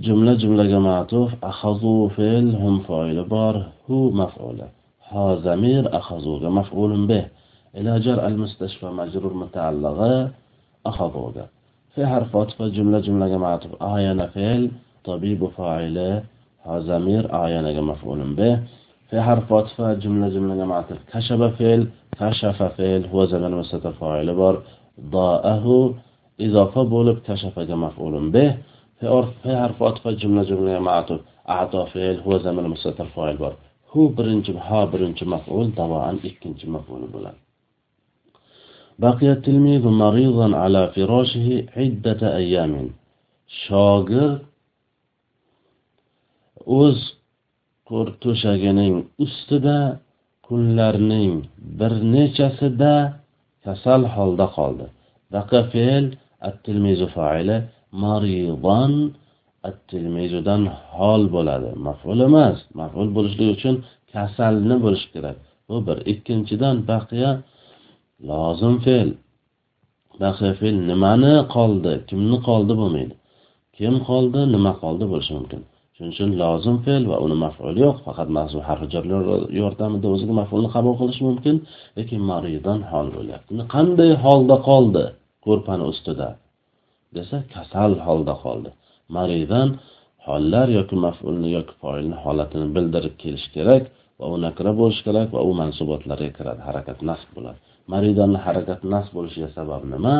جملة 0.00 0.34
جملة 0.34 0.78
معطوف 0.78 1.44
أخذوا 1.44 2.08
فعل 2.08 2.54
هم 2.54 2.80
فاعل 2.80 3.24
بار 3.24 3.68
هو 3.90 4.10
مفعول. 4.10 4.62
ها 5.08 5.34
ضمير 5.34 5.96
أخذوا 5.96 6.50
مفعول 6.50 7.06
به. 7.06 7.26
إلى 7.76 8.00
جر 8.00 8.26
المستشفى 8.26 8.86
مجرور 8.86 9.34
متعلقة 9.34 10.30
أخذوا 10.86 11.30
في 11.94 12.06
حرف 12.06 12.36
عطف 12.36 12.62
جملة 12.62 13.00
جملة 13.00 13.38
معطوف 13.38 13.82
آيان 13.82 14.26
فعل 14.26 14.70
طبيب 15.04 15.46
فاعله 15.46 16.22
ها 16.64 16.78
ضمير 16.78 17.44
آيان 17.46 17.82
مفعول 17.84 18.34
به. 18.34 18.60
في 19.10 19.20
حرف 19.20 19.52
عطف 19.52 19.80
جملة 19.80 20.28
جملة 20.28 20.64
معطوف 20.64 20.98
كشف 21.12 21.42
فعل 21.42 21.88
كشف 22.20 22.62
فعل 22.62 23.06
هو 23.12 23.24
زمن 23.24 23.50
مستتر 23.50 23.92
فاعل 23.92 24.34
بار 24.34 24.62
ضاءه 25.00 25.94
إضافة 26.40 26.82
بولب 26.82 27.18
كشف 27.18 27.58
مفعول 27.58 28.30
به. 28.30 28.56
fe'l 28.98 29.24
fe 29.42 29.52
harfi 29.62 29.82
otfa 29.90 30.08
jumla 30.20 30.42
jumlaga 30.50 30.80
ma'tuf 30.88 31.20
ato 31.60 31.80
fe'l 31.92 32.16
huwa 32.24 32.36
zamir 32.44 32.66
mustatir 32.74 33.08
fa'il 33.14 33.36
bor. 33.42 33.54
Hu 33.90 34.00
birinchi 34.16 34.52
ha 34.68 34.80
birinchi 34.92 35.24
maf'ul 35.34 35.66
tavoan 35.78 36.16
ikkinchi 36.28 36.66
maf'ul 36.74 37.02
bo'ladi. 37.14 37.38
Baqiya 39.02 39.34
tilmizu 39.44 39.90
maridan 40.02 40.52
ala 40.64 40.82
firoshihi 40.94 41.56
iddata 41.86 42.28
ayyamin. 42.40 42.88
Shogird 43.62 44.40
o'z 46.80 46.98
to'shagining 48.22 48.94
ustida 49.24 49.78
kunlarning 50.46 51.34
bir 51.78 51.92
nechasida 52.14 52.94
kasal 53.64 54.02
holda 54.14 54.46
qoldi. 54.56 54.86
Baqa 55.34 55.60
fe'l 55.72 56.04
at 56.48 56.56
tilmizu 56.64 57.06
fa'ili 57.16 57.56
maridan 58.04 58.92
at-tilmizudan 59.68 60.62
hol 60.96 61.22
bo'ladi. 61.34 61.70
Maf'ul 61.86 62.20
emas. 62.28 62.58
Maf'ul 62.80 63.08
bo'lishligi 63.16 63.52
uchun 63.58 63.74
kasalni 64.12 64.76
bo'lishi 64.84 65.08
kerak. 65.14 65.36
Bu 65.68 65.76
bir. 65.86 65.98
Ikkinchidan 66.12 66.76
baqiya 66.90 67.30
lozim 68.30 68.74
fe'l. 68.84 69.10
Baqiya 70.22 70.52
fe'l 70.60 70.76
nimani 70.90 71.34
qoldi? 71.56 71.92
Kimni 72.08 72.38
qoldi 72.48 72.74
bo'lmaydi 72.82 73.14
kim 73.76 73.94
qoldi? 74.08 74.40
Nima 74.54 74.72
qoldi 74.82 75.04
bo'lishi 75.12 75.32
mumkin. 75.38 75.60
Shuning 75.94 76.12
uchun 76.14 76.30
lozim 76.42 76.76
fe'l 76.84 77.02
va 77.10 77.16
uni 77.24 77.36
maf'uli 77.44 77.78
yo'q. 77.86 77.96
Faqat 78.06 78.28
mazmun 78.36 78.64
yordamida 79.60 80.06
o'ziga 80.14 80.34
maf'ulni 80.40 80.68
qabul 80.76 80.94
qilish 81.00 81.20
mumkin. 81.28 81.54
Lekin 81.98 82.20
maridan 82.30 82.80
hol 82.90 83.06
bo'lyapti 83.16 83.50
qanday 83.74 84.10
holda 84.24 84.56
qoldi? 84.68 85.04
Ko'rpani 85.46 85.84
ustida. 85.92 86.28
Desa 87.16 87.36
kasal 87.54 87.92
holda 88.06 88.34
qoldi. 88.44 88.70
Maridan 89.16 89.68
hollar 90.26 90.68
yoki 90.78 90.96
maf'ulni 91.06 91.48
yoki 91.56 91.74
foilni 91.82 92.16
holatini 92.24 92.66
bildirib 92.76 93.14
kelish 93.22 93.46
kerak 93.56 93.84
va 94.18 94.26
u 94.32 94.36
nakra 94.46 94.72
bo'lishi 94.80 95.02
kerak 95.06 95.28
va 95.36 95.40
u 95.48 95.50
mansubotlarga 95.60 96.30
kiradi. 96.38 96.60
Harakat 96.68 96.98
nasb 97.10 97.28
bo'ladi. 97.36 97.58
Maridanni 97.92 98.38
harakat 98.46 98.80
nasb 98.94 99.12
bo'lishiga 99.16 99.48
sabab 99.58 99.82
nima? 99.92 100.16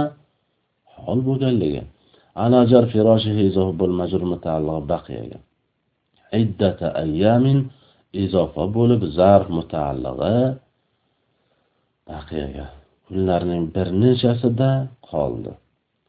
Hol 0.97 1.19
bo'lganligi. 1.29 1.83
Anajar 2.47 2.85
firoshihi 2.93 3.45
majrur 4.01 4.25
mutaalliq 4.35 4.79
baqiyaga. 4.93 5.39
Iddata 6.43 6.87
ayyamin 7.03 7.59
izofa 8.25 8.65
bo'lib 8.77 9.01
zarf 9.19 9.49
mutaallig'i 9.59 10.39
baqiyaga. 12.11 12.67
Kunlarning 13.07 13.65
bir 13.75 13.89
nechasida 14.03 14.71
qoldi. 15.11 15.53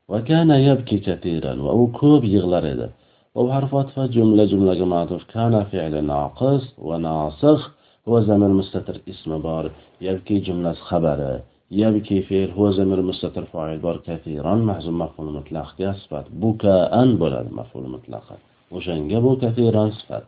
وكان 0.09 0.51
يبكي 0.51 0.97
كثيرا 0.97 1.53
وهو 1.53 1.87
كوب 1.87 2.23
يغلر 2.23 2.65
edi 2.73 2.89
وبحرف 3.35 3.75
عطف 3.75 3.99
جملة 3.99 4.45
جملة 4.45 4.85
معطوف 4.85 5.23
كان 5.23 5.63
فعل 5.63 6.03
ناقص 6.03 6.73
وناسخ 6.77 7.71
هو 8.07 8.19
زمن 8.19 8.49
مستتر 8.49 9.01
اسم 9.09 9.37
بار. 9.37 9.71
يبكي 10.01 10.39
جملة 10.39 10.73
خبر. 10.73 11.39
يبكي 11.71 12.21
فعل 12.21 12.49
هو 12.51 12.71
زمن 12.71 13.01
مستتر 13.01 13.45
فاعل 13.45 13.77
بار 13.79 13.97
كثيرا. 13.97 14.55
محزوم 14.55 14.99
مفعول 14.99 15.33
مطلق 15.33 15.91
صفات 15.91 16.25
بكاء 16.31 17.15
بولد 17.15 17.47
مفعول 17.51 17.89
مطلقا 17.89 18.37
o'shanga 18.71 19.19
bu 19.23 19.31
كثيرا 19.41 19.89
صفات 19.89 20.23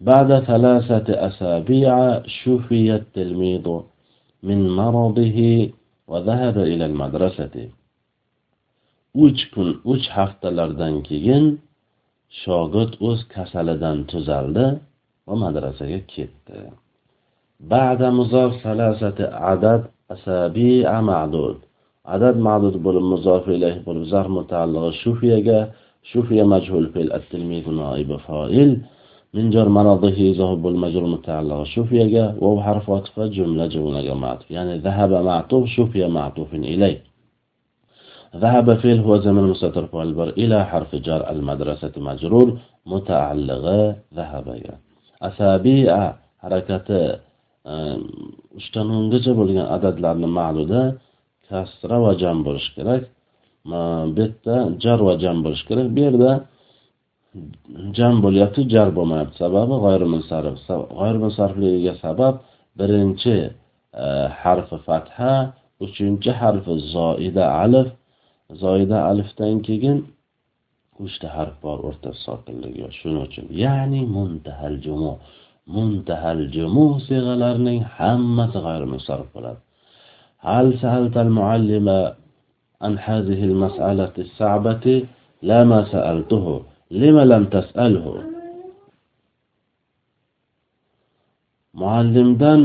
بعد 0.00 0.40
ثلاثة 0.40 1.26
أسابيع 1.28 2.22
شفي 2.26 2.94
التلميذ 2.94 3.66
من 4.42 4.70
مرضه 4.70 5.70
وذهب 6.08 6.58
إلى 6.58 6.86
المدرسة. 6.86 7.68
uch 9.25 9.41
kun 9.53 9.69
uch 9.93 10.05
haftalardan 10.17 10.95
keyin 11.07 11.45
shogird 12.41 12.93
o'z 13.07 13.19
kasalidan 13.33 13.97
tuzaldi 14.11 14.65
va 15.27 15.35
madrasaga 15.43 15.99
ketdi 16.13 16.61
بعد 17.75 18.01
مضاف 18.19 18.51
ثلاثة 18.67 19.19
عدد 19.47 19.81
أسابيع 20.13 21.01
معدود 21.11 21.57
عدد 22.13 22.35
معدود 22.47 22.75
bo'lib 22.85 23.05
مضاف 23.13 23.43
إليه 23.55 23.75
bo'lib 23.87 24.03
zarf 24.11 24.29
mutaallig'i 24.39 24.91
shufiyaga 25.03 25.59
shufiya 26.11 26.45
majhul 26.53 26.85
fe'l 26.93 27.09
at-tilmiz 27.17 27.65
noib 27.81 28.09
fa'il 28.27 28.71
من 29.33 29.49
جر 29.49 29.69
مرضه 29.69 30.19
ذهب 30.39 30.67
المجر 30.67 31.03
متعلق 31.15 31.63
شوفيا 31.63 32.35
وهو 32.41 32.57
حرف 32.63 32.89
عطف 32.89 33.19
جملة 33.19 33.65
جملة 33.65 34.13
معطوف 34.13 34.51
يعني 34.51 34.77
ذهب 34.77 35.11
معطوف 35.11 35.63
شوفيا 35.75 36.07
معطوف 36.07 36.53
إليه 36.53 36.97
ذهب 38.35 38.67
فيه 38.81 38.99
هو 39.01 39.13
زمن 39.27 39.43
مستتر 39.51 39.85
فعل 39.91 40.09
إلى 40.41 40.65
حرف 40.65 40.91
جر 40.95 41.21
المدرسة 41.33 41.91
مجرور 41.97 42.47
متعلقة 42.85 43.95
ذهب 44.17 44.47
أسابيع 45.21 46.13
harakati 46.43 46.99
uchdan 48.59 48.87
o'ngacha 48.97 49.31
bo'lgan 49.39 49.67
adadlarni 49.75 50.29
ma'luda 50.39 50.81
kasra 51.47 51.97
va 52.05 52.11
jam 52.21 52.37
bo'lishi 52.47 52.71
kerak 52.77 53.03
bu 54.15 54.21
yerda 54.21 54.55
jar 54.83 54.99
va 55.07 55.13
jam 55.23 55.37
bo'lishi 55.45 55.65
kerak 55.69 55.87
bu 55.95 55.99
yerda 56.05 56.31
jam 57.97 58.15
bo'lyapti 58.25 58.61
jar 58.73 58.89
bo'lmayapti 58.97 59.35
sababi 59.43 59.75
g'oyrimunsarif 59.85 60.55
g'oyrimunsarifligiga 60.99 61.93
sabab 62.05 62.35
birinchi 62.79 63.35
harfi 64.43 64.77
fatha 64.87 65.33
uchinchi 65.85 66.31
harfi 66.41 66.73
zoida 66.95 67.45
alif 67.63 67.87
zoyida 68.62 68.98
alifdan 69.10 69.56
keyin 69.66 69.98
uchta 71.04 71.26
harf 71.36 71.56
bor 71.64 71.78
o'rtada 71.88 72.16
sokinligi 72.26 72.82
shuning 72.98 73.22
uchun 73.28 73.46
ya'ni 73.64 74.00
muntahal 74.16 74.76
jumu 74.84 75.12
muntahal 75.74 76.40
jumu 76.54 76.86
siyg'alarining 77.06 77.80
hammasi 77.96 78.58
g'ayrimusarrif 78.66 79.28
bo'ladi. 79.36 79.60
Hal 80.46 80.66
saaltal 80.82 81.30
muallima 81.38 82.00
an 82.86 82.94
hazihi 83.06 83.46
masalati 83.64 84.22
sa'bati 84.38 84.94
lama 85.50 85.80
sa'altuhu 85.92 86.54
lima 87.00 87.22
lam 87.32 87.44
tas'alhu? 87.54 88.12
Muallimdan 91.80 92.60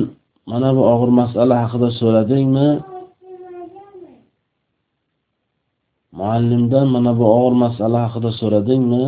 mana 0.51 0.69
bu 0.75 0.81
og'ir 0.93 1.11
masala 1.21 1.55
haqida 1.63 1.89
so'radingmi? 1.99 2.69
Muallimdan 6.19 6.87
mana 6.95 7.11
bu 7.19 7.25
og'ir 7.37 7.55
masala 7.65 7.99
haqida 8.05 8.31
so'radingmi? 8.41 9.05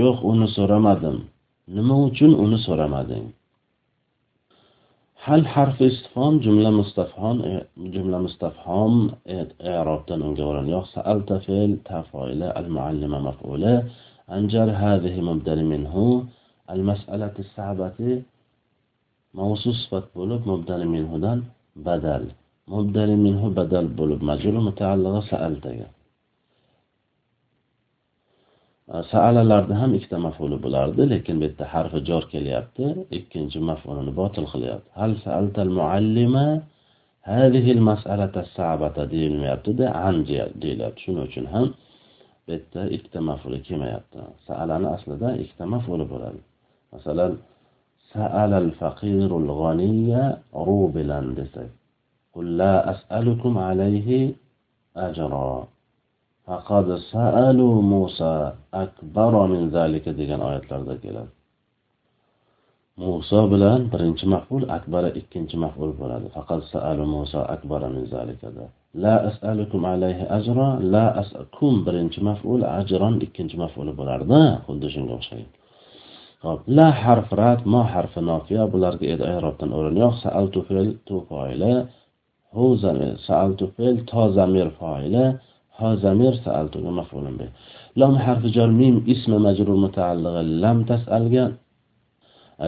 Yo'q 0.00 0.18
uni 0.30 0.48
so'ramadim. 0.56 1.16
Nima 1.76 1.96
uchun 2.06 2.32
uni 2.44 2.58
so'ramading? 2.66 3.24
Hal 5.24 5.42
harfi 5.54 5.84
istifhom 5.92 6.34
jumla 6.44 6.70
mustafhom 6.80 7.36
e, 7.50 7.52
jumla 7.94 8.18
mustafhom 8.26 8.94
e, 9.34 9.36
i'robdan 9.78 10.20
unga 10.26 10.44
o'rin 10.50 10.66
yo'q. 10.74 10.84
Sa'alta 10.94 11.36
fe'l 11.46 11.72
tafoila 11.90 12.48
al 12.60 12.68
muallima 12.76 13.18
maf'ula 13.28 13.74
anjar 14.36 14.68
hadhihi 14.82 15.20
mubdali 15.30 15.64
minhu. 15.72 16.04
Al 16.72 16.80
mas'alati 16.90 17.42
sa'bati 17.56 18.12
mavsu 19.38 19.70
sifat 19.80 20.04
bo'lib 20.16 20.42
mubdali 20.50 20.86
minhudan 20.94 21.38
badal. 21.86 22.24
Mubdali 22.72 23.16
minhu 23.26 23.46
badal 23.58 23.86
bo'lib 23.98 24.20
majrur 24.30 24.60
mutaallig'i 24.68 25.22
sa'altaga 25.30 25.88
saalalarda 29.12 29.74
ham 29.80 29.90
ikkita 29.98 30.18
maf'uli 30.26 30.56
bo'lardi 30.64 31.02
lekin 31.12 31.34
bu 31.40 31.44
yerda 31.46 31.64
harfi 31.74 31.98
jor 32.08 32.24
kelyapti. 32.32 32.84
Ikkinchi 33.18 33.58
maf'ulini 33.70 34.12
botil 34.20 34.46
qilyapti. 34.52 34.88
Hal 35.00 35.12
sa'altal 35.24 35.72
muallima 35.78 36.46
hadhihi 37.30 37.70
al-mas'alata 37.76 38.40
sa'bata 38.56 39.02
deyilmayaptida 39.14 39.84
an 40.08 40.16
deyilyapti 40.62 41.00
shuning 41.04 41.24
uchun 41.28 41.46
ham 41.54 41.66
bu 42.44 42.48
yerda 42.54 42.82
ikkita 42.96 43.20
maf'uli 43.30 43.58
kelmayapti. 43.66 44.18
Sa'alani 44.46 44.88
aslida 44.96 45.28
ikkita 45.42 45.64
maf'uli 45.74 46.04
bo'ladi. 46.12 46.40
Masalan 46.92 47.32
sa'alal 48.12 48.70
faqirul 48.80 49.48
g'aniya 49.60 50.22
rubilan 50.68 51.26
desak. 51.38 51.70
قل 52.38 52.56
لا 52.56 52.90
أسألكم 52.90 53.58
عليه 53.58 54.08
أجرا. 54.96 55.66
فقد 56.46 56.96
سألوا 57.12 57.82
موسى 57.82 58.52
أكبر 58.74 59.46
من 59.46 59.62
ذلك 59.76 60.08
ديجان 60.08 60.40
آيات 60.40 60.72
لرد 60.72 61.28
موسى 62.98 63.40
بلان 63.52 63.88
برنش 63.92 64.24
مفعول 64.24 64.70
أكبر 64.70 65.06
إكنش 65.06 65.52
مفعول 65.64 65.90
بلان 66.00 66.22
فقد 66.34 66.60
سألوا 66.72 67.06
موسى 67.06 67.38
أكبر 67.38 67.80
من 67.94 68.04
ذلك 68.14 68.40
دا. 68.56 68.66
لا 68.94 69.28
أسألكم 69.28 69.86
عليه 69.86 70.18
أجرا 70.38 70.68
لا 70.94 71.20
أسألكم 71.20 71.84
برنش 71.84 72.18
مفعول 72.18 72.64
أجرا 72.64 73.18
إكنش 73.22 73.52
مفعول 73.56 73.88
بلان 73.92 74.20
دا 74.28 74.42
قل 74.68 74.80
خب 76.42 76.60
لا 76.66 76.90
حرف 77.02 77.34
رات 77.34 77.66
ما 77.66 77.84
حرف 77.84 78.18
نافية 78.18 78.64
بلارك 78.64 79.02
إيد 79.02 79.22
أي 79.22 79.38
ربطن 79.38 79.72
أولن 79.72 79.96
يخ 79.96 80.14
سألتو 80.24 80.60
فعل 80.62 80.96
تو 81.06 81.20
فعله 81.20 81.86
هو 82.53 82.75
زمير 82.75 83.15
سألت 83.27 83.63
فعل 83.63 83.95
تا 84.05 84.23
زمير 84.39 84.69
فاعله 84.79 85.39
ها 85.79 85.95
زمير 85.95 86.33
سألت 86.45 86.77
مفعول 86.77 87.25
به 87.37 87.49
لام 87.95 88.17
حرف 88.25 88.43
جر 88.55 88.67
ميم 88.81 88.95
اسم 89.13 89.31
مجرور 89.47 89.77
متعلق 89.85 90.35
لم 90.65 90.83
تسأل 90.83 91.23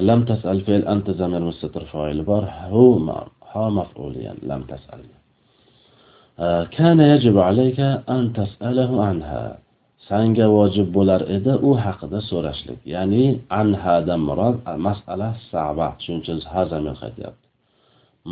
لم 0.10 0.20
تسأل 0.32 0.62
فعل 0.62 0.82
أنت 0.94 1.12
زمير 1.12 1.42
مستتر 1.50 1.84
فاعل 1.92 2.22
بار 2.30 2.44
هو 2.74 2.90
ها 3.52 3.70
مفعول 3.70 4.14
يعني 4.26 4.40
لم 4.44 4.62
تسأل 4.72 5.02
كان 6.78 7.00
يجب 7.00 7.38
عليك 7.38 7.80
أن 8.16 8.34
تسأله 8.34 9.04
عنها 9.06 9.58
sanga 10.10 10.46
vojib 10.56 10.88
bo'lar 10.98 11.22
edi 11.36 11.54
u 11.70 11.72
haqida 11.86 12.20
so'rashlik 12.30 12.80
ya'ni 12.94 13.26
anhadan 13.62 14.22
murod 14.28 14.56
masala 14.88 15.30
saba 15.52 15.88
shuning 16.04 16.22
uchun 16.24 16.40
ha 16.52 16.62
zamir 16.72 16.96
qaytyapti 17.02 17.46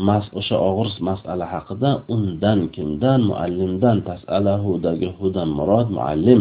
mas 0.06 0.24
o'sha 0.38 0.56
og'ir 0.68 0.88
masala 1.08 1.46
haqida 1.54 1.90
undan 2.14 2.60
kimdan 2.74 3.20
muallimdan 3.30 3.98
tasalahudagi 4.08 5.08
hudan 5.18 5.48
murod 5.58 5.88
muallim 5.96 6.40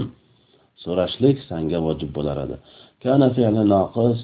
so'rashlik 0.83 1.37
sanga 1.49 1.77
vojib 1.85 2.09
bo'lar 2.17 2.37
edi. 2.45 2.55
Kana 3.03 3.27
fi'li 3.35 3.63
noqis 3.73 4.17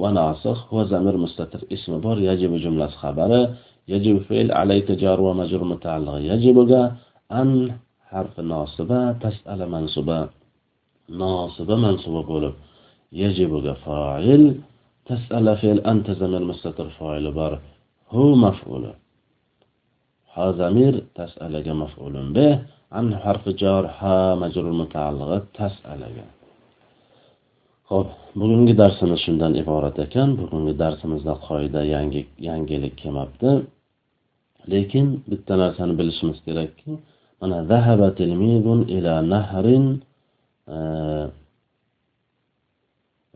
va 0.00 0.10
nosikh 0.18 0.60
va 0.74 0.82
zamir 0.92 1.16
mustatir. 1.24 1.60
Ismi 1.74 1.98
bor 2.04 2.16
yajibu 2.28 2.56
jumlasi 2.64 2.96
xabari 3.02 3.40
yajibu 3.92 4.20
fe'l 4.28 4.48
alayka 4.62 4.92
jar 5.02 5.18
va 5.26 5.32
majrur 5.40 5.64
mutaalliq. 5.72 6.16
Yajibuga 6.30 6.82
an 7.40 7.50
harfi 8.12 8.42
nosiba 8.52 9.00
tasala 9.22 9.66
mansuba 9.74 10.18
nosiba 11.22 11.74
mansuba 11.84 12.20
bo'lib 12.30 12.54
yajibuga 13.22 13.72
fa'il 13.84 14.42
tasala 15.08 15.52
fe'l 15.62 15.78
anta 15.90 16.12
zamir 16.20 16.42
mustatir 16.50 16.86
fa'ili 16.98 17.32
bor. 17.40 17.52
Hu 18.12 18.24
maf'uli 18.44 18.92
ha 20.32 20.44
zamir 20.60 20.94
tasalaga 21.18 21.72
maf'ulun 21.82 22.26
bih 22.36 22.54
an 22.98 23.06
harfi 23.22 23.50
jar 23.62 23.84
ha 23.98 24.16
majrur 24.42 24.74
mutaallig'i 24.80 25.38
tasalaga 25.58 26.26
Xo'p, 27.88 28.08
bugungi 28.40 28.74
darsimiz 28.82 29.20
shundan 29.24 29.52
iborat 29.62 29.96
ekan. 30.04 30.28
Bugungi 30.40 30.74
darsimizda 30.82 31.34
qoida 31.46 31.80
yangi 31.94 32.22
yangilik 32.48 32.94
kelmabdi. 33.00 33.50
Lekin 34.72 35.06
bitta 35.30 35.54
narsani 35.62 35.94
bilishimiz 36.00 36.38
kerakki, 36.46 36.90
mana 37.40 37.58
zahaba 37.70 38.08
tilmizun 38.18 38.80
ila 38.96 39.14
nahrin 39.32 39.86
e, 40.74 40.78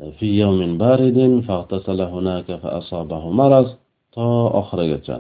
e, 0.03 0.05
fi 0.19 0.27
yawmin 0.43 0.73
baridin 0.83 1.33
fa'tasala 1.49 2.05
hunaka 2.13 2.55
fa 2.63 2.69
asabahu 2.81 3.29
maraz 3.41 3.69
to 4.14 4.26
oxirigacha. 4.60 5.18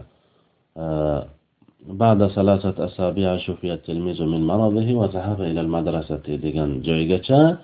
بعد 2.04 2.28
ثلاثة 2.28 2.86
أسابيع 2.86 3.38
شفي 3.38 3.74
التلميذ 3.74 4.20
من 4.24 4.42
مرضه 4.48 4.88
وذهب 5.00 5.40
إلى 5.42 5.62
المدرسة 5.62 6.26
degan 6.44 6.84
joygacha 6.84 7.58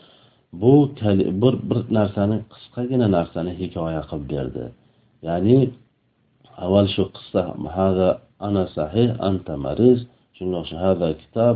bu 0.54 0.90
bir 1.42 1.56
bir 1.70 1.94
narsani 1.94 2.38
qisqagina 2.54 3.08
narsani 3.18 3.52
hikoya 3.60 4.02
qilib 4.10 4.26
berdi 4.34 4.66
ya'ni 5.28 5.58
avval 6.64 6.88
shu 6.96 7.04
qissa 7.16 7.42
hada 7.78 8.10
ana 8.48 8.64
sahih 8.78 9.10
anta 9.30 9.54
mariz 9.66 10.00
shunga 10.38 10.58
o'xshagan 10.62 10.84
hada 10.88 11.10
kitob 11.22 11.56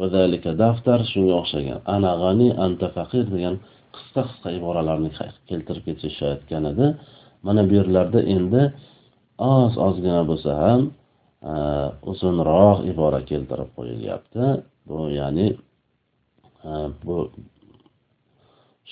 vazalika 0.00 0.50
daftar 0.62 1.00
shunga 1.12 1.34
o'xshagan 1.42 1.78
ana 1.94 2.12
g'ani 2.22 2.48
anta 2.66 2.86
faqir 2.96 3.24
degan 3.34 3.54
qisqa 3.96 4.22
qisqa 4.28 4.48
iboralarni 4.58 5.10
keltirib 5.48 5.84
ketishayotgan 5.88 6.64
edi 6.72 6.86
Mana 7.45 7.61
bu 7.69 7.73
yerlarda 7.79 8.19
endi 8.35 8.61
oz 9.53 9.73
ozgina 9.87 10.21
bo'lsa 10.29 10.51
ham 10.63 10.81
e, 11.51 11.53
uzunroq 12.11 12.77
ibora 12.91 13.21
keltirib 13.31 13.69
qo'yilyapti. 13.77 14.45
Bu 14.89 14.99
ya'ni 15.19 15.47
e, 16.69 16.71
bu 17.03 17.17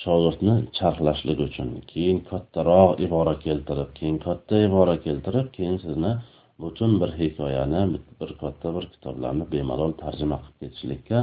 shogirdni 0.01 0.55
charxlashlik 0.77 1.39
uchun 1.47 1.69
keyin 1.91 2.19
kattaroq 2.29 2.91
ibora 3.05 3.35
keltirib 3.45 3.89
keyin 3.97 4.17
katta 4.27 4.55
ibora 4.67 4.95
keltirib 5.05 5.47
keyin 5.57 5.77
sizni 5.85 6.13
butun 6.61 6.91
bir 7.01 7.11
hikoyani 7.19 7.81
bir 8.19 8.31
katta 8.41 8.67
bir 8.75 8.85
kitoblarni 8.93 9.45
bemalol 9.53 9.91
tarjima 10.03 10.37
qilib 10.43 10.57
ketishlikka 10.61 11.19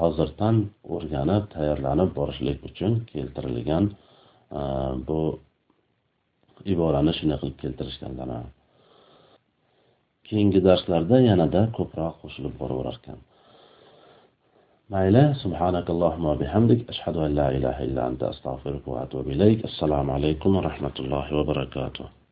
hozirdan 0.00 0.56
o'rganib 0.94 1.44
tayyorlanib 1.54 2.10
borishlik 2.18 2.58
uchun 2.70 2.92
keltirilgan 3.12 3.84
e, 4.58 4.60
bu 5.08 5.20
iborani 6.72 7.12
shunday 7.18 7.38
qilib 7.42 7.56
keltirishganlar 7.62 8.30
keyingi 10.28 10.60
darslarda 10.68 11.16
yanada 11.30 11.60
ko'proq 11.76 12.14
qo'shilib 12.22 12.54
boraverar 12.60 12.96
ekan 13.00 13.18
mayli 14.94 15.24
subhanakallohumma 15.42 16.32
bihamdik. 16.42 16.80
Ashhadu 16.92 17.18
an 17.26 17.32
la 17.40 17.48
ilaha 17.58 17.80
illa 17.88 18.02
anta 18.10 18.24
astag'firuka 18.32 18.88
va 18.94 19.00
atubu 19.06 19.28
ilayk. 19.36 19.58
Assalomu 19.70 20.10
alaykum 20.18 20.50
va 20.56 20.62
rahmatullohi 20.68 21.30
va 21.38 21.44
barakatuh. 21.50 22.06